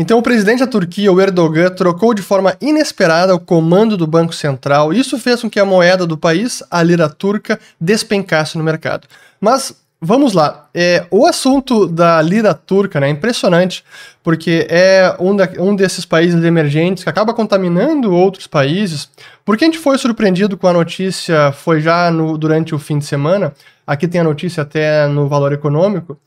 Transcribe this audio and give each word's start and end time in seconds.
Então, 0.00 0.18
o 0.18 0.22
presidente 0.22 0.60
da 0.60 0.66
Turquia, 0.66 1.12
o 1.12 1.20
Erdogan, 1.20 1.68
trocou 1.68 2.14
de 2.14 2.22
forma 2.22 2.56
inesperada 2.58 3.34
o 3.34 3.38
comando 3.38 3.98
do 3.98 4.06
Banco 4.06 4.32
Central. 4.32 4.94
Isso 4.94 5.18
fez 5.18 5.42
com 5.42 5.50
que 5.50 5.60
a 5.60 5.64
moeda 5.66 6.06
do 6.06 6.16
país, 6.16 6.62
a 6.70 6.82
lira 6.82 7.06
turca, 7.06 7.60
despencasse 7.78 8.56
no 8.56 8.64
mercado. 8.64 9.06
Mas 9.38 9.78
Vamos 10.02 10.32
lá. 10.32 10.70
É, 10.72 11.06
o 11.10 11.26
assunto 11.26 11.86
da 11.86 12.22
lira 12.22 12.54
turca 12.54 12.98
né, 12.98 13.08
é 13.08 13.10
impressionante, 13.10 13.84
porque 14.22 14.66
é 14.70 15.14
um, 15.20 15.36
da, 15.36 15.46
um 15.58 15.76
desses 15.76 16.06
países 16.06 16.42
emergentes 16.42 17.04
que 17.04 17.10
acaba 17.10 17.34
contaminando 17.34 18.10
outros 18.10 18.46
países. 18.46 19.10
Porque 19.44 19.62
a 19.62 19.66
gente 19.66 19.78
foi 19.78 19.98
surpreendido 19.98 20.56
com 20.56 20.66
a 20.66 20.72
notícia, 20.72 21.52
foi 21.52 21.82
já 21.82 22.10
no, 22.10 22.38
durante 22.38 22.74
o 22.74 22.78
fim 22.78 22.98
de 22.98 23.04
semana, 23.04 23.52
aqui 23.86 24.08
tem 24.08 24.22
a 24.22 24.24
notícia 24.24 24.62
até 24.62 25.06
no 25.06 25.28
valor 25.28 25.52
econômico, 25.52 26.18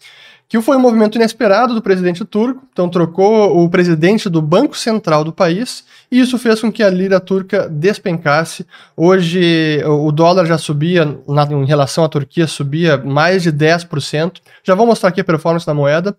que 0.48 0.62
foi 0.62 0.78
um 0.78 0.80
movimento 0.80 1.16
inesperado 1.16 1.74
do 1.74 1.82
presidente 1.82 2.24
turco, 2.24 2.64
então 2.72 2.88
trocou 2.88 3.64
o 3.64 3.70
presidente 3.70 4.30
do 4.30 4.42
Banco 4.42 4.78
Central 4.78 5.24
do 5.24 5.34
país, 5.34 5.84
e 6.12 6.20
isso 6.20 6.38
fez 6.38 6.62
com 6.62 6.72
que 6.72 6.84
a 6.84 6.90
lira 6.90 7.20
turca 7.20 7.68
despencasse. 7.68 8.66
Hoje 8.96 9.84
o 9.84 10.12
dólar 10.12 10.46
já 10.46 10.60
subia, 10.60 11.18
na, 11.28 11.44
em 11.44 11.66
relação 11.66 12.04
à 12.04 12.10
Turquia, 12.10 12.46
subia 12.46 12.98
mais 12.98 13.42
de 13.42 13.52
10%. 13.52 14.42
Já 14.64 14.76
vou 14.76 14.86
mostrar 14.86 15.10
aqui 15.10 15.22
a 15.22 15.24
performance 15.24 15.66
da 15.66 15.74
moeda. 15.74 16.16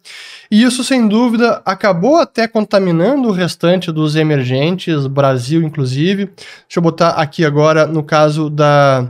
E 0.51 0.65
isso, 0.65 0.83
sem 0.83 1.07
dúvida, 1.07 1.63
acabou 1.65 2.17
até 2.17 2.49
contaminando 2.49 3.29
o 3.29 3.33
restante 3.33 3.93
dos 3.93 4.17
emergentes, 4.17 5.07
Brasil 5.07 5.63
inclusive. 5.63 6.27
Deixa 6.27 6.79
eu 6.79 6.83
botar 6.83 7.11
aqui 7.11 7.45
agora 7.45 7.87
no 7.87 8.03
caso 8.03 8.51
da 8.51 9.09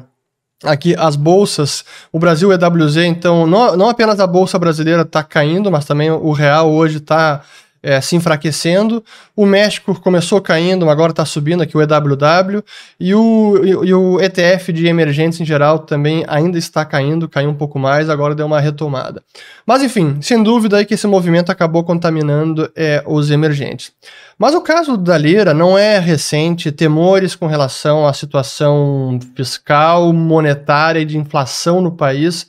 aqui 0.64 0.94
as 0.98 1.16
bolsas, 1.16 1.84
o 2.12 2.18
Brasil 2.18 2.50
EWZ, 2.52 2.96
então 2.96 3.46
não, 3.46 3.76
não 3.76 3.88
apenas 3.88 4.20
a 4.20 4.26
bolsa 4.26 4.58
brasileira 4.58 5.02
está 5.02 5.22
caindo, 5.22 5.70
mas 5.70 5.84
também 5.84 6.10
o 6.10 6.32
real 6.32 6.72
hoje 6.72 6.98
está 6.98 7.42
é, 7.84 8.00
se 8.00 8.16
enfraquecendo. 8.16 9.04
O 9.36 9.44
México 9.44 9.94
começou 10.00 10.40
caindo, 10.40 10.88
agora 10.88 11.12
está 11.12 11.24
subindo 11.26 11.62
aqui 11.62 11.76
o 11.76 11.82
EWW. 11.82 12.64
E 12.98 13.14
o, 13.14 13.60
e, 13.62 13.88
e, 13.88 13.94
o 13.94 14.18
ETF 14.18 14.72
de 14.72 14.86
emergentes 14.86 15.38
em 15.38 15.44
geral 15.44 15.80
também 15.80 16.24
ainda 16.26 16.56
está 16.56 16.82
caindo, 16.84 17.28
caiu 17.28 17.50
um 17.50 17.54
pouco 17.54 17.78
mais, 17.78 18.08
agora 18.08 18.34
deu 18.34 18.46
uma 18.46 18.58
retomada. 18.58 19.22
Mas 19.66 19.82
enfim, 19.82 20.16
sem 20.22 20.42
dúvida 20.42 20.78
aí 20.78 20.86
que 20.86 20.94
esse 20.94 21.06
movimento 21.06 21.52
acabou 21.52 21.84
contaminando 21.84 22.70
é, 22.74 23.04
os 23.06 23.30
emergentes. 23.30 23.92
Mas 24.38 24.54
o 24.54 24.62
caso 24.62 24.96
da 24.96 25.18
Lira 25.18 25.52
não 25.52 25.76
é 25.76 25.98
recente, 25.98 26.72
temores 26.72 27.36
com 27.36 27.46
relação 27.46 28.06
à 28.06 28.12
situação 28.14 29.18
fiscal, 29.36 30.12
monetária 30.12 31.00
e 31.00 31.04
de 31.04 31.18
inflação 31.18 31.82
no 31.82 31.92
país 31.92 32.46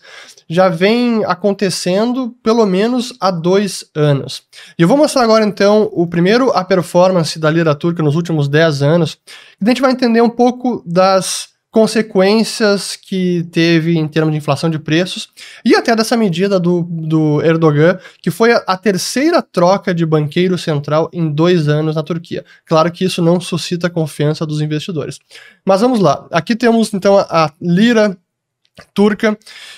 já 0.50 0.70
vem 0.70 1.24
acontecendo 1.26 2.36
pelo 2.44 2.66
menos 2.66 3.14
há 3.20 3.32
dois 3.32 3.86
anos. 3.96 4.44
E 4.78 4.82
eu 4.82 4.88
vou 4.88 4.98
mostrar 4.98 5.24
agora 5.24 5.46
então 5.46 5.90
o 5.92 6.08
primeiro 6.08 6.52
a 6.52 6.64
performance 6.64 7.40
da 7.40 7.50
lira 7.50 7.76
turca 7.76 8.04
nos 8.04 8.16
últimos 8.16 8.48
10 8.48 8.82
anos, 8.82 9.18
e 9.60 9.66
a 9.66 9.68
gente 9.68 9.82
vai 9.82 9.92
entender 9.92 10.22
um 10.22 10.30
pouco 10.30 10.84
das 10.86 11.56
consequências 11.76 12.96
que 12.96 13.46
teve 13.52 13.98
em 13.98 14.08
termos 14.08 14.32
de 14.32 14.38
inflação 14.38 14.70
de 14.70 14.80
preços 14.80 15.28
e 15.66 15.76
até 15.76 15.94
dessa 15.94 16.16
medida 16.16 16.58
do, 16.58 16.84
do 16.84 17.42
Erdogan, 17.42 18.00
que 18.22 18.32
foi 18.32 18.54
a, 18.54 18.64
a, 18.66 18.78
terceira 18.78 19.42
troca 19.42 19.94
de 19.94 20.06
banqueiro 20.06 20.58
central 20.58 21.10
em 21.12 21.30
dois 21.30 21.68
anos 21.68 21.98
na 21.98 22.02
Turquia. 22.02 22.46
Claro 22.66 22.90
que 22.90 23.04
isso 23.04 23.22
não 23.22 23.42
suscita 23.42 23.90
confiança 23.90 24.46
dos 24.46 24.62
investidores. 24.62 25.20
Mas 25.66 25.82
vamos 25.82 26.00
lá. 26.00 26.26
Aqui 26.32 26.56
temos 26.56 26.94
então 26.94 27.18
a, 27.18 27.26
a 27.30 27.52
lira 27.62 28.18
turca, 28.94 29.38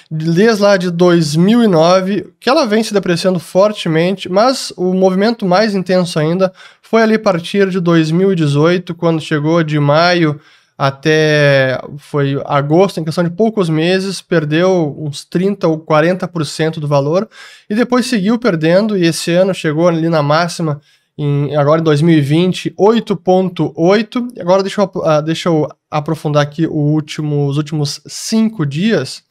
desde 0.10 0.62
lá 0.62 0.78
de 0.78 0.90
2009, 0.90 2.34
que 2.40 2.50
ela 2.50 2.66
vem 2.66 2.84
se 2.84 2.94
depreciando 2.94 3.40
fortemente, 3.40 4.30
mas 4.30 4.74
o 4.76 4.94
movimento 4.94 5.46
mais 5.46 5.76
intenso 5.76 6.18
ainda 6.20 6.52
foi 6.82 7.04
ali 7.04 7.16
a 7.16 7.20
partir 7.20 7.70
de 7.70 7.80
2018, 7.80 8.96
quando 8.96 9.22
chegou 9.22 9.64
de 9.64 9.80
maio 9.80 10.40
até 10.78 11.80
foi 11.98 12.40
agosto, 12.46 13.00
em 13.00 13.04
questão 13.04 13.24
de 13.24 13.32
poucos 13.32 13.68
meses, 13.68 14.22
perdeu 14.22 14.96
uns 15.00 15.26
30 15.26 15.68
ou 15.68 15.80
40% 15.80 16.80
do 16.80 16.88
valor 16.88 17.28
e 17.68 17.74
depois 17.74 18.06
seguiu 18.06 18.38
perdendo 18.38 18.96
e 18.96 19.04
esse 19.04 19.32
ano 19.32 19.56
chegou 19.56 19.88
ali 19.88 20.08
na 20.08 20.22
máxima 20.22 20.80
em, 21.18 21.56
agora 21.56 21.82
em 21.82 21.84
2020, 21.84 22.76
8.8. 22.78 24.40
Agora 24.40 24.62
deixa 24.62 24.82
eu, 24.82 24.92
uh, 24.96 25.22
deixa 25.24 25.50
eu 25.50 25.68
aprofundar 25.90 26.44
aqui 26.44 26.68
último, 26.68 27.48
os 27.48 27.58
últimos 27.58 28.02
cinco 28.08 28.66
dias. 28.66 29.24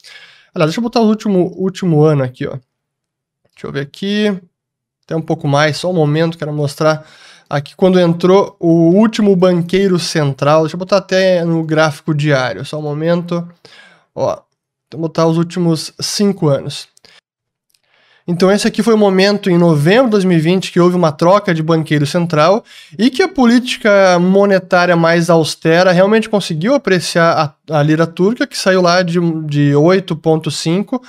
Aliás, 0.55 0.71
deixa 0.71 0.81
eu 0.81 0.83
botar 0.83 1.01
o 1.01 1.07
último, 1.07 1.53
último 1.57 2.03
ano 2.03 2.23
aqui, 2.23 2.47
ó. 2.47 2.59
Deixa 3.55 3.67
eu 3.67 3.73
ver 3.73 3.81
aqui. 3.81 4.41
Até 5.05 5.15
um 5.15 5.23
pouco 5.23 5.47
mais, 5.47 5.77
só 5.77 5.91
um 5.91 5.95
momento, 5.95 6.37
quero 6.37 6.53
mostrar 6.53 7.07
aqui 7.49 7.77
quando 7.77 8.01
entrou 8.01 8.57
o 8.59 8.91
último 8.91 9.37
banqueiro 9.37 9.99
central. 9.99 10.63
Deixa 10.63 10.75
eu 10.75 10.79
botar 10.79 10.97
até 10.97 11.45
no 11.45 11.63
gráfico 11.63 12.13
diário, 12.13 12.65
só 12.65 12.79
um 12.79 12.83
momento. 12.83 13.49
Ó, 14.15 14.41
vou 14.93 15.03
botar 15.03 15.27
os 15.27 15.39
últimos 15.39 15.93
cinco 16.01 16.49
anos. 16.49 16.89
Então 18.29 18.51
esse 18.51 18.67
aqui 18.67 18.83
foi 18.83 18.93
o 18.93 18.99
momento 18.99 19.49
em 19.49 19.57
novembro 19.57 20.07
de 20.07 20.13
2020 20.13 20.73
que 20.73 20.81
houve 20.81 20.97
uma 20.97 21.13
troca 21.13 21.55
de 21.55 21.63
banqueiro 21.63 22.05
central 22.05 22.65
e 22.99 23.09
que 23.09 23.23
a 23.23 23.29
política 23.29 24.19
monetária 24.19 24.97
mais 24.97 25.31
austera 25.31 25.93
realmente 25.93 26.29
conseguiu 26.29 26.75
apreciar 26.75 27.39
a, 27.39 27.55
a 27.71 27.83
lira 27.83 28.07
turca, 28.07 28.47
que 28.47 28.57
saiu 28.57 28.83
lá 28.83 29.03
de, 29.03 29.19
de 29.47 29.73
8,5 29.73 31.01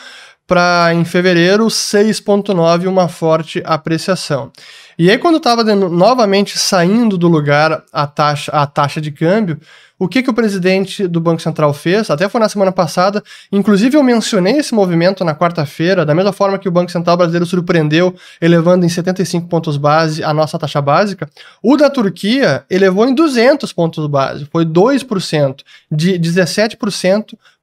para 0.46 0.94
em 0.94 1.04
fevereiro 1.04 1.66
6,9, 1.68 2.88
uma 2.88 3.10
forte 3.10 3.62
apreciação. 3.66 4.52
E 4.98 5.12
aí, 5.12 5.18
quando 5.18 5.38
estava 5.38 5.64
novamente 5.64 6.58
saindo 6.58 7.18
do 7.18 7.28
lugar 7.28 7.84
a 7.94 8.08
taxa, 8.08 8.52
a 8.52 8.66
taxa 8.66 9.00
de 9.00 9.12
câmbio, 9.12 9.60
o 10.00 10.08
que, 10.08 10.22
que 10.22 10.30
o 10.30 10.34
presidente 10.34 11.08
do 11.08 11.20
Banco 11.20 11.42
Central 11.42 11.74
fez? 11.74 12.10
Até 12.12 12.30
foi 12.30 12.40
na 12.40 12.48
semana 12.48 12.72
passada. 12.72 13.24
Inclusive, 13.52 13.98
eu 13.98 14.04
mencionei 14.04 14.58
esse 14.58 14.74
movimento 14.74 15.26
na 15.26 15.34
quarta-feira, 15.34 16.06
da 16.06 16.14
mesma 16.14 16.32
forma 16.32 16.60
que 16.60 16.68
o 16.70 16.72
Banco 16.72 16.92
Central 16.92 17.18
brasileiro 17.18 17.48
surpreendeu, 17.48 18.16
elevando 18.40 18.86
em 18.86 18.90
75 18.90 19.48
pontos 19.48 19.76
base 19.76 20.24
a 20.24 20.32
nossa 20.34 20.58
taxa 20.60 20.82
básica. 20.82 21.28
O 21.64 21.76
da 21.76 21.90
Turquia 21.90 22.64
elevou 22.70 23.08
em 23.08 23.16
200 23.16 23.74
pontos 23.74 24.06
base, 24.06 24.46
foi 24.52 24.66
2%, 24.66 25.62
de 25.92 26.20
17% 26.20 26.47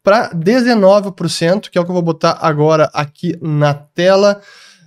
para 0.03 0.31
19%, 0.31 1.71
que 1.71 1.79
é 1.79 1.81
o 1.81 1.85
que 1.85 1.91
eu 1.91 1.95
vou 1.95 2.03
botar 2.03 2.39
agora 2.41 2.91
aqui 2.93 3.37
na 3.41 3.73
tela. 3.73 4.41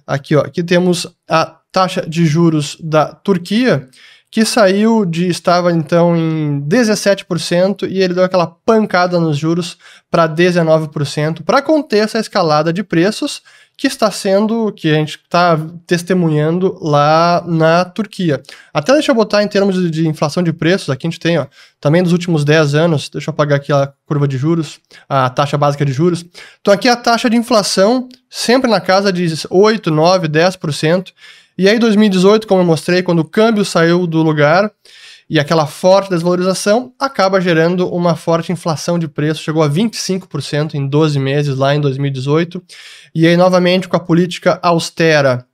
Aqui, 0.06 0.36
ó, 0.36 0.42
aqui 0.42 0.64
temos 0.64 1.08
a 1.28 1.58
taxa 1.72 2.02
de 2.08 2.26
juros 2.26 2.78
da 2.80 3.08
Turquia, 3.14 3.90
que 4.30 4.46
saiu 4.46 5.06
de 5.06 5.28
estava 5.28 5.72
então 5.72 6.16
em 6.16 6.62
17% 6.62 7.90
e 7.90 8.02
ele 8.02 8.14
deu 8.14 8.24
aquela 8.24 8.48
pancada 8.48 9.20
nos 9.20 9.38
juros 9.38 9.78
para 10.12 10.28
19% 10.28 11.44
para 11.44 11.62
conter 11.62 12.04
essa 12.04 12.20
escalada 12.20 12.72
de 12.72 12.84
preços 12.84 13.42
que 13.78 13.86
está 13.86 14.10
sendo, 14.10 14.72
que 14.72 14.90
a 14.90 14.96
gente 14.96 15.20
está 15.24 15.56
testemunhando 15.86 16.76
lá 16.82 17.44
na 17.46 17.86
Turquia. 17.86 18.42
Até 18.74 18.92
deixa 18.94 19.12
eu 19.12 19.16
botar 19.16 19.44
em 19.44 19.48
termos 19.48 19.76
de, 19.76 19.92
de, 19.92 20.08
inflação 20.08 20.42
de 20.42 20.52
preços, 20.52 20.90
aqui 20.90 21.06
a 21.06 21.10
gente 21.10 21.20
tem, 21.20 21.38
ó, 21.38 21.46
também 21.80 22.02
dos 22.02 22.12
últimos 22.12 22.44
10 22.44 22.74
anos, 22.74 23.08
deixa 23.08 23.30
eu 23.30 23.34
apagar 23.34 23.60
aqui 23.60 23.72
a 23.72 23.94
curva 24.08 24.28
de 24.28 24.36
juros, 24.36 24.80
a 25.08 25.30
taxa 25.30 25.60
básica 25.60 25.86
de 25.86 25.94
juros. 25.94 26.26
Então 26.60 26.74
aqui 26.74 26.90
a 26.90 26.96
taxa 26.96 27.30
de 27.30 27.38
inflação 27.38 28.10
sempre 28.28 28.70
na 28.70 28.82
casa 28.82 29.14
de 29.14 29.32
8, 29.48 29.92
9, 29.92 30.28
10%. 30.28 31.14
E 31.56 31.68
aí, 31.70 31.80
2018, 31.80 32.48
como 32.48 32.62
eu 32.62 32.66
mostrei, 32.66 33.02
quando 33.02 33.20
o 33.20 33.26
câmbio 33.26 33.66
saiu 33.66 34.06
do 34.06 34.22
lugar 34.22 34.72
e 35.30 35.40
aquela 35.40 35.66
forte 35.66 36.10
desvalorização, 36.10 36.94
acaba 37.00 37.42
gerando 37.42 37.88
uma 37.90 38.16
forte 38.16 38.52
inflação 38.52 39.00
de 39.00 39.08
preço, 39.08 39.44
chegou 39.44 39.64
a 39.64 39.70
25% 39.70 40.76
em 40.76 40.88
12 40.88 41.20
meses 41.20 41.58
lá 41.58 41.76
em 41.76 41.82
2018. 41.82 42.62
E 43.16 43.28
aí, 43.28 43.36
novamente, 43.36 43.88
com 43.88 43.96
a 43.96 44.00
política 44.00 44.60
austera 44.62 45.47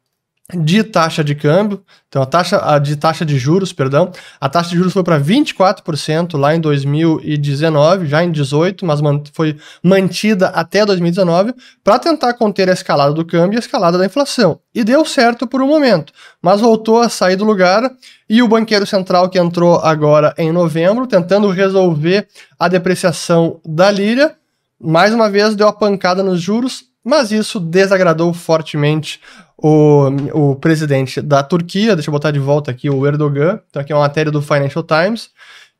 de 0.51 0.83
taxa 0.83 1.23
de 1.23 1.33
câmbio, 1.33 1.81
então 2.09 2.21
a 2.21 2.25
taxa 2.25 2.61
a 2.61 2.77
de 2.77 2.97
taxa 2.97 3.25
de 3.25 3.39
juros, 3.39 3.71
perdão, 3.71 4.11
a 4.41 4.49
taxa 4.49 4.71
de 4.71 4.75
juros 4.75 4.91
foi 4.91 5.01
para 5.01 5.19
24% 5.19 6.37
lá 6.37 6.53
em 6.53 6.59
2019, 6.59 8.07
já 8.07 8.23
em 8.23 8.31
18, 8.31 8.85
mas 8.85 8.99
man 8.99 9.23
foi 9.31 9.55
mantida 9.81 10.47
até 10.49 10.85
2019 10.85 11.53
para 11.81 11.97
tentar 11.97 12.33
conter 12.33 12.69
a 12.69 12.73
escalada 12.73 13.13
do 13.13 13.25
câmbio 13.25 13.55
e 13.55 13.57
a 13.57 13.59
escalada 13.59 13.97
da 13.97 14.05
inflação. 14.05 14.59
E 14.75 14.83
deu 14.83 15.05
certo 15.05 15.47
por 15.47 15.61
um 15.61 15.67
momento, 15.67 16.11
mas 16.41 16.59
voltou 16.59 16.99
a 16.99 17.07
sair 17.07 17.37
do 17.37 17.45
lugar 17.45 17.89
e 18.29 18.41
o 18.41 18.47
banqueiro 18.47 18.85
central 18.85 19.29
que 19.29 19.39
entrou 19.39 19.79
agora 19.79 20.33
em 20.37 20.51
novembro, 20.51 21.07
tentando 21.07 21.49
resolver 21.49 22.27
a 22.59 22.67
depreciação 22.67 23.61
da 23.65 23.89
lira, 23.89 24.35
mais 24.79 25.13
uma 25.13 25.29
vez 25.29 25.55
deu 25.55 25.69
a 25.69 25.73
pancada 25.73 26.21
nos 26.21 26.41
juros, 26.41 26.83
mas 27.03 27.31
isso 27.31 27.59
desagradou 27.59 28.33
fortemente 28.33 29.19
o, 29.63 30.09
o 30.33 30.55
presidente 30.57 31.21
da 31.21 31.41
Turquia, 31.41 31.95
deixa 31.95 32.09
eu 32.09 32.11
botar 32.11 32.31
de 32.31 32.39
volta 32.39 32.69
aqui 32.69 32.89
o 32.89 33.07
Erdogan, 33.07 33.61
então 33.69 33.81
aqui 33.81 33.93
é 33.93 33.95
uma 33.95 34.01
matéria 34.01 34.29
do 34.29 34.41
Financial 34.41 34.83
Times, 34.83 35.29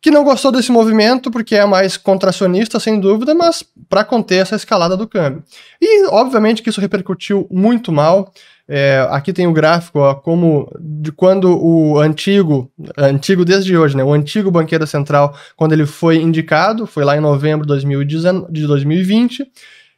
que 0.01 0.09
não 0.09 0.24
gostou 0.24 0.53
desse 0.53 0.71
movimento 0.71 1.30
porque 1.30 1.53
é 1.53 1.65
mais 1.65 1.97
contracionista, 1.97 2.80
sem 2.80 2.97
dúvida, 2.97 3.35
mas 3.35 3.62
para 3.89 4.06
conter 4.06 4.38
essa 4.38 4.56
escalada 4.56 4.95
do 4.95 5.06
câmbio. 5.06 5.44
E, 5.81 6.06
obviamente, 6.07 6.62
que 6.62 6.69
isso 6.69 6.80
repercutiu 6.80 7.45
muito 7.51 7.91
mal. 7.91 8.31
É, 8.65 9.06
aqui 9.12 9.33
tem 9.33 9.47
o 9.47 9.53
gráfico, 9.53 10.00
ó, 10.00 10.15
como 10.15 10.71
de 10.79 11.12
quando 11.12 11.57
o 11.62 12.00
antigo, 12.00 12.71
antigo 12.97 13.44
desde 13.44 13.77
hoje, 13.77 13.97
né? 13.97 14.03
O 14.03 14.13
antigo 14.13 14.50
banqueiro 14.50 14.88
central, 14.88 15.38
quando 15.57 15.74
ele 15.74 15.86
foi 15.86 16.18
indicado, 16.18 16.88
foi 16.88 17.03
lá 17.03 17.18
em 17.18 17.21
novembro 17.21 17.65
de 17.65 18.68
2020, 18.68 19.45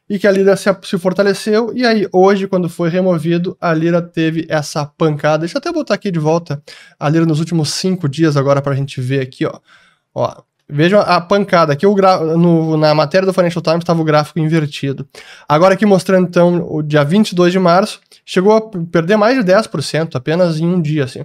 e 0.08 0.18
que 0.18 0.26
a 0.26 0.30
lira 0.30 0.56
se, 0.56 0.74
se 0.84 0.98
fortaleceu, 0.98 1.72
e 1.74 1.84
aí 1.84 2.06
hoje, 2.12 2.46
quando 2.46 2.68
foi 2.68 2.88
removido, 2.88 3.56
a 3.60 3.74
lira 3.74 4.00
teve 4.00 4.46
essa 4.48 4.84
pancada. 4.86 5.38
Deixa 5.40 5.56
eu 5.56 5.58
até 5.58 5.72
botar 5.72 5.94
aqui 5.94 6.10
de 6.10 6.18
volta 6.18 6.62
a 6.98 7.08
lira 7.08 7.26
nos 7.26 7.40
últimos 7.40 7.72
cinco 7.72 8.08
dias 8.08 8.36
agora 8.36 8.62
para 8.62 8.72
a 8.72 8.76
gente 8.76 9.00
ver 9.00 9.20
aqui, 9.20 9.44
ó. 9.44 9.58
Ó, 10.14 10.42
Vejam 10.68 11.00
a 11.00 11.20
pancada. 11.20 11.72
Aqui 11.72 11.86
o 11.86 11.94
no, 12.36 12.76
na 12.76 12.92
matéria 12.92 13.24
do 13.24 13.32
Financial 13.32 13.62
Times 13.62 13.78
estava 13.78 14.00
o 14.00 14.04
gráfico 14.04 14.40
invertido. 14.40 15.06
Agora 15.48 15.74
aqui 15.74 15.86
mostrando 15.86 16.26
então 16.26 16.66
o 16.68 16.82
dia 16.82 17.04
22 17.04 17.52
de 17.52 17.58
março, 17.58 18.00
chegou 18.24 18.52
a 18.52 18.60
perder 18.90 19.16
mais 19.16 19.36
de 19.36 19.52
10% 19.52 20.16
apenas 20.16 20.58
em 20.58 20.66
um 20.66 20.80
dia. 20.80 21.04
Assim. 21.04 21.24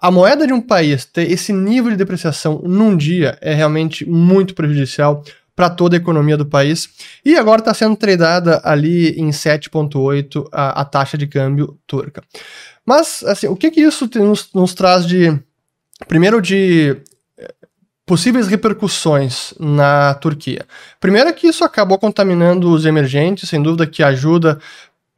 A 0.00 0.10
moeda 0.10 0.46
de 0.46 0.52
um 0.52 0.60
país 0.60 1.06
ter 1.06 1.30
esse 1.30 1.54
nível 1.54 1.90
de 1.90 1.96
depreciação 1.96 2.60
num 2.64 2.94
dia 2.94 3.38
é 3.40 3.54
realmente 3.54 4.06
muito 4.06 4.54
prejudicial 4.54 5.24
para 5.56 5.70
toda 5.70 5.96
a 5.96 5.98
economia 5.98 6.36
do 6.36 6.44
país. 6.44 6.88
E 7.24 7.34
agora 7.34 7.60
está 7.60 7.72
sendo 7.72 7.96
tradada 7.96 8.60
ali 8.62 9.18
em 9.18 9.30
7,8 9.30 10.46
a, 10.52 10.82
a, 10.82 10.84
taxa 10.84 11.16
de 11.16 11.26
câmbio 11.26 11.78
turca. 11.86 12.22
Mas, 12.84 13.24
assim, 13.24 13.48
o 13.48 13.56
que, 13.56 13.70
que 13.70 13.80
isso 13.80 14.08
nos, 14.16 14.52
nos 14.54 14.74
traz 14.74 15.06
de. 15.06 15.36
Primeiro, 16.06 16.42
de 16.42 17.02
possíveis 18.06 18.46
repercussões 18.46 19.52
na 19.58 20.14
Turquia. 20.14 20.64
Primeiro 21.00 21.28
é 21.28 21.32
que 21.32 21.48
isso 21.48 21.64
acabou 21.64 21.98
contaminando 21.98 22.70
os 22.70 22.86
emergentes, 22.86 23.48
sem 23.48 23.60
dúvida 23.60 23.84
que 23.84 24.02
ajuda, 24.02 24.60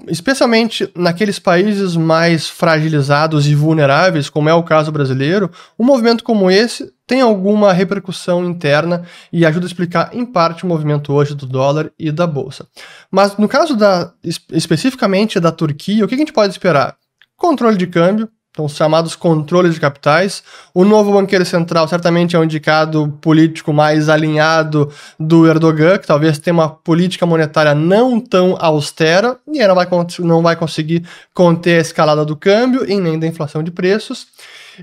especialmente 0.07 0.91
naqueles 0.97 1.39
países 1.39 1.95
mais 1.95 2.49
fragilizados 2.49 3.47
e 3.47 3.55
vulneráveis, 3.55 4.31
como 4.31 4.49
é 4.49 4.55
o 4.55 4.63
caso 4.63 4.91
brasileiro, 4.91 5.51
um 5.79 5.85
movimento 5.85 6.25
como 6.25 6.51
esse 6.51 6.91
tem 7.09 7.23
alguma 7.23 7.73
repercussão 7.73 8.45
interna 8.45 9.03
e 9.33 9.47
ajuda 9.47 9.65
a 9.65 9.69
explicar, 9.69 10.11
em 10.13 10.27
parte, 10.27 10.65
o 10.65 10.67
movimento 10.67 11.11
hoje 11.13 11.35
do 11.35 11.47
dólar 11.47 11.91
e 11.99 12.13
da 12.13 12.27
bolsa. 12.27 12.69
Mas 13.11 13.37
no 13.39 13.49
caso 13.49 13.75
da, 13.75 14.13
especificamente 14.53 15.41
da 15.41 15.51
Turquia, 15.51 16.05
o 16.05 16.09
que 16.09 16.15
a 16.15 16.19
gente 16.19 16.35
pode 16.35 16.53
esperar? 16.53 16.97
Controle 17.35 17.79
de 17.79 17.87
câmbio, 17.87 18.29
então, 18.51 18.67
os 18.67 18.75
chamados 18.75 19.15
controles 19.15 19.75
de 19.75 19.81
capitais. 19.81 20.43
O 20.75 20.85
novo 20.85 21.13
banqueiro 21.13 21.47
central 21.47 21.87
certamente 21.87 22.35
é 22.35 22.39
um 22.39 22.43
indicado 22.43 23.17
político 23.21 23.73
mais 23.73 24.09
alinhado 24.09 24.93
do 25.19 25.47
Erdogan, 25.47 25.97
que 25.97 26.07
talvez 26.09 26.39
tenha 26.39 26.55
uma 26.55 26.69
política 26.69 27.25
monetária 27.25 27.73
não 27.73 28.19
tão 28.19 28.57
austera, 28.59 29.39
e 29.47 29.61
aí 29.61 29.69
não 29.69 29.77
vai, 29.77 29.87
não 30.19 30.43
vai 30.43 30.57
conseguir 30.57 31.07
conter 31.33 31.79
a 31.79 31.83
escalada 31.83 32.25
do 32.25 32.37
câmbio 32.37 32.85
e 32.85 33.01
nem 33.01 33.17
da 33.17 33.29
inflação 33.29 33.63
de 33.63 33.71
preços. 33.71 34.27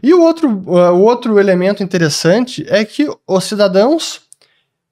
E 0.02 0.14
o 0.14 0.22
outro, 0.22 0.50
uh, 0.50 0.92
o 0.92 1.02
outro 1.02 1.40
elemento 1.40 1.84
interessante 1.84 2.66
é 2.68 2.84
que 2.84 3.08
os 3.28 3.44
cidadãos, 3.44 4.22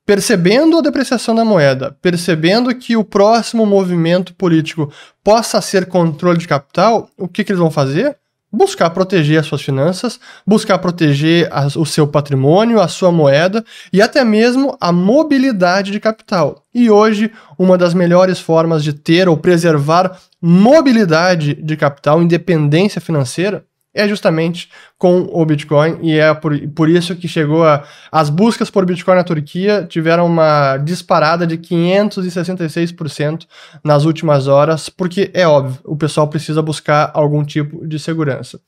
percebendo 0.05 0.77
a 0.77 0.81
depreciação 0.81 1.33
da 1.33 1.45
moeda, 1.45 1.97
percebendo 2.01 2.73
que 2.75 2.95
o 2.95 3.03
próximo 3.03 3.65
movimento 3.65 4.33
político 4.33 4.91
possa 5.23 5.61
ser 5.61 5.85
controle 5.85 6.37
de 6.37 6.47
capital, 6.47 7.09
o 7.17 7.27
que, 7.27 7.43
que 7.43 7.51
eles 7.51 7.59
vão 7.59 7.71
fazer? 7.71 8.17
buscar 8.53 8.91
proteger 8.91 9.39
as 9.39 9.47
suas 9.47 9.63
finanças, 9.63 10.19
buscar 10.45 10.77
proteger 10.77 11.49
a, 11.51 11.65
o 11.75 11.85
seu 11.87 12.07
patrimônio, 12.07 12.79
a 12.79 12.87
sua 12.87 13.11
moeda 13.11 13.65
e 13.91 13.99
até 13.99 14.23
mesmo 14.23 14.77
a 14.79 14.91
mobilidade 14.91 15.91
de 15.91 15.99
capital. 15.99 16.63
E 16.71 16.91
hoje, 16.91 17.31
uma 17.57 17.79
das 17.79 17.95
melhores 17.95 18.39
formas 18.39 18.83
de 18.83 18.93
ter 18.93 19.27
ou 19.27 19.35
preservar 19.35 20.19
mobilidade 20.39 21.55
de 21.55 21.75
capital, 21.75 22.21
independência 22.21 23.01
financeira, 23.01 23.65
é 23.93 24.07
justamente 24.07 24.69
com 24.97 25.29
o 25.31 25.45
Bitcoin 25.45 25.99
e 26.01 26.17
é 26.17 26.33
por, 26.33 26.57
por 26.69 26.89
isso 26.89 27.15
que 27.15 27.27
chegou 27.27 27.63
a 27.65 27.83
as 28.11 28.29
buscas 28.29 28.69
por 28.69 28.85
Bitcoin 28.85 29.15
na 29.15 29.23
Turquia 29.23 29.85
tiveram 29.87 30.25
uma 30.25 30.77
disparada 30.77 31.45
de 31.45 31.57
566% 31.57 33.45
nas 33.83 34.05
últimas 34.05 34.47
horas, 34.47 34.89
porque 34.89 35.29
é 35.33 35.47
óbvio, 35.47 35.79
o 35.83 35.95
pessoal 35.95 36.27
precisa 36.27 36.61
buscar 36.61 37.11
algum 37.13 37.43
tipo 37.43 37.85
de 37.87 37.99
segurança. 37.99 38.59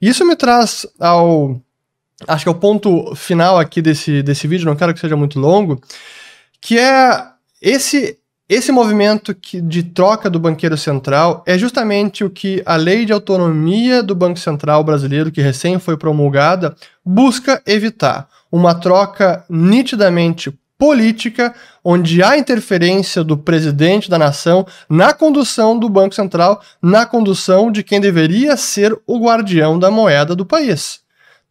Isso 0.00 0.26
me 0.26 0.34
traz 0.34 0.86
ao 0.98 1.60
acho 2.26 2.44
que 2.44 2.48
é 2.48 2.52
o 2.52 2.56
ponto 2.56 3.14
final 3.14 3.58
aqui 3.58 3.80
desse 3.82 4.22
desse 4.22 4.46
vídeo, 4.46 4.66
não 4.66 4.76
quero 4.76 4.94
que 4.94 5.00
seja 5.00 5.16
muito 5.16 5.38
longo, 5.38 5.80
que 6.60 6.78
é 6.78 7.26
esse 7.60 8.18
esse 8.52 8.70
movimento 8.70 9.34
de 9.62 9.82
troca 9.82 10.28
do 10.28 10.38
banqueiro 10.38 10.76
central 10.76 11.42
é 11.46 11.56
justamente 11.56 12.22
o 12.22 12.28
que 12.28 12.62
a 12.66 12.76
lei 12.76 13.06
de 13.06 13.12
autonomia 13.12 14.02
do 14.02 14.14
Banco 14.14 14.38
Central 14.38 14.84
brasileiro, 14.84 15.32
que 15.32 15.40
recém 15.40 15.78
foi 15.78 15.96
promulgada, 15.96 16.76
busca 17.02 17.62
evitar. 17.66 18.28
Uma 18.50 18.74
troca 18.74 19.42
nitidamente 19.48 20.52
política, 20.78 21.54
onde 21.82 22.22
há 22.22 22.36
interferência 22.36 23.24
do 23.24 23.38
presidente 23.38 24.10
da 24.10 24.18
nação 24.18 24.66
na 24.86 25.14
condução 25.14 25.78
do 25.78 25.88
Banco 25.88 26.14
Central, 26.14 26.60
na 26.82 27.06
condução 27.06 27.72
de 27.72 27.82
quem 27.82 28.00
deveria 28.00 28.56
ser 28.56 28.94
o 29.06 29.18
guardião 29.18 29.78
da 29.78 29.90
moeda 29.90 30.36
do 30.36 30.44
país. 30.44 31.01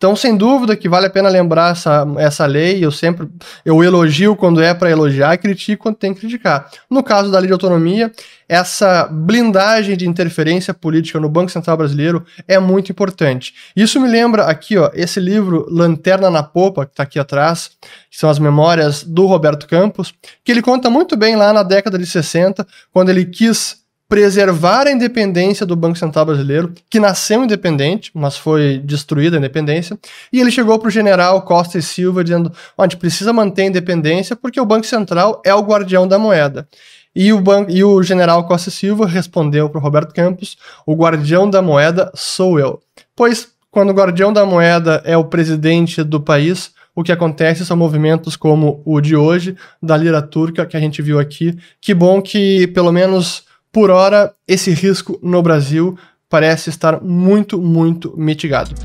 Então, 0.01 0.15
sem 0.15 0.35
dúvida 0.35 0.75
que 0.75 0.89
vale 0.89 1.05
a 1.05 1.09
pena 1.11 1.29
lembrar 1.29 1.73
essa, 1.73 2.07
essa 2.17 2.47
lei. 2.47 2.83
Eu 2.83 2.91
sempre 2.91 3.29
eu 3.63 3.83
elogio 3.83 4.35
quando 4.35 4.59
é 4.59 4.73
para 4.73 4.89
elogiar 4.89 5.35
e 5.35 5.37
critico 5.37 5.83
quando 5.83 5.97
tem 5.97 6.11
que 6.11 6.21
criticar. 6.21 6.71
No 6.89 7.03
caso 7.03 7.29
da 7.29 7.37
lei 7.37 7.45
de 7.45 7.53
autonomia, 7.53 8.11
essa 8.49 9.07
blindagem 9.11 9.95
de 9.95 10.09
interferência 10.09 10.73
política 10.73 11.19
no 11.19 11.29
Banco 11.29 11.51
Central 11.51 11.77
Brasileiro 11.77 12.25
é 12.47 12.57
muito 12.57 12.91
importante. 12.91 13.53
Isso 13.75 14.01
me 14.01 14.09
lembra 14.09 14.45
aqui, 14.45 14.75
ó, 14.75 14.89
esse 14.95 15.19
livro 15.19 15.67
Lanterna 15.69 16.31
na 16.31 16.41
Popa, 16.41 16.87
que 16.87 16.93
está 16.93 17.03
aqui 17.03 17.19
atrás, 17.19 17.69
que 18.09 18.17
são 18.17 18.27
as 18.27 18.39
memórias 18.39 19.03
do 19.03 19.27
Roberto 19.27 19.67
Campos, 19.67 20.15
que 20.43 20.51
ele 20.51 20.63
conta 20.63 20.89
muito 20.89 21.15
bem 21.15 21.35
lá 21.35 21.53
na 21.53 21.61
década 21.61 21.99
de 21.99 22.07
60, 22.07 22.65
quando 22.91 23.09
ele 23.09 23.25
quis 23.25 23.80
preservar 24.11 24.87
a 24.87 24.91
independência 24.91 25.65
do 25.65 25.73
Banco 25.73 25.97
Central 25.97 26.25
Brasileiro, 26.25 26.73
que 26.89 26.99
nasceu 26.99 27.45
independente, 27.45 28.11
mas 28.13 28.35
foi 28.35 28.77
destruída 28.79 29.37
a 29.37 29.39
independência, 29.39 29.97
e 30.33 30.41
ele 30.41 30.51
chegou 30.51 30.77
para 30.77 30.89
o 30.89 30.91
general 30.91 31.43
Costa 31.43 31.77
e 31.77 31.81
Silva 31.81 32.21
dizendo: 32.21 32.51
a 32.77 32.83
gente 32.83 32.97
precisa 32.97 33.31
manter 33.31 33.61
a 33.61 33.65
independência 33.67 34.35
porque 34.35 34.59
o 34.59 34.65
Banco 34.65 34.85
Central 34.85 35.41
é 35.45 35.55
o 35.55 35.61
guardião 35.61 36.05
da 36.05 36.19
moeda. 36.19 36.67
E 37.15 37.31
o, 37.31 37.39
banco, 37.39 37.71
e 37.71 37.85
o 37.85 38.03
general 38.03 38.45
Costa 38.45 38.67
e 38.67 38.71
Silva 38.73 39.07
respondeu 39.07 39.69
para 39.69 39.79
o 39.79 39.81
Roberto 39.81 40.13
Campos: 40.13 40.57
o 40.85 40.93
guardião 40.93 41.49
da 41.49 41.61
moeda 41.61 42.11
sou 42.13 42.59
eu. 42.59 42.81
Pois, 43.15 43.47
quando 43.69 43.91
o 43.91 43.93
guardião 43.93 44.33
da 44.33 44.45
moeda 44.45 45.01
é 45.05 45.15
o 45.15 45.23
presidente 45.23 46.03
do 46.03 46.19
país, 46.19 46.71
o 46.93 47.01
que 47.01 47.13
acontece 47.13 47.65
são 47.65 47.77
movimentos 47.77 48.35
como 48.35 48.81
o 48.83 48.99
de 48.99 49.15
hoje, 49.15 49.55
da 49.81 49.95
lira 49.95 50.21
turca, 50.21 50.65
que 50.65 50.75
a 50.75 50.81
gente 50.81 51.01
viu 51.01 51.17
aqui. 51.17 51.57
Que 51.79 51.93
bom 51.93 52.21
que, 52.21 52.67
pelo 52.67 52.91
menos 52.91 53.49
por 53.71 53.89
hora, 53.89 54.33
esse 54.47 54.71
risco 54.71 55.19
no 55.23 55.41
Brasil 55.41 55.97
parece 56.29 56.69
estar 56.69 57.01
muito, 57.01 57.61
muito 57.61 58.13
mitigado. 58.17 58.75